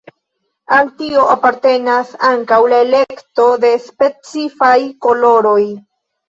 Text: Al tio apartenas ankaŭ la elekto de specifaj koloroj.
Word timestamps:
Al 0.77 0.87
tio 1.01 1.25
apartenas 1.33 2.15
ankaŭ 2.29 2.57
la 2.71 2.79
elekto 2.85 3.47
de 3.67 3.71
specifaj 3.85 4.73
koloroj. 5.09 5.61